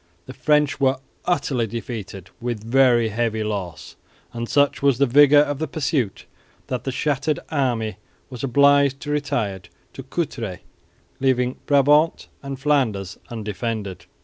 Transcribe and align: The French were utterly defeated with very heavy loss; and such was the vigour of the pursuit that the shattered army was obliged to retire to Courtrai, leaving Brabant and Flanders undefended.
The 0.25 0.33
French 0.33 0.79
were 0.79 0.97
utterly 1.25 1.67
defeated 1.67 2.31
with 2.39 2.63
very 2.63 3.09
heavy 3.09 3.43
loss; 3.43 3.95
and 4.33 4.49
such 4.49 4.81
was 4.81 4.97
the 4.97 5.05
vigour 5.05 5.41
of 5.41 5.59
the 5.59 5.67
pursuit 5.67 6.25
that 6.65 6.85
the 6.85 6.91
shattered 6.91 7.39
army 7.49 7.97
was 8.27 8.43
obliged 8.43 8.99
to 9.01 9.11
retire 9.11 9.61
to 9.93 10.01
Courtrai, 10.01 10.61
leaving 11.19 11.57
Brabant 11.67 12.29
and 12.41 12.59
Flanders 12.59 13.19
undefended. 13.29 14.07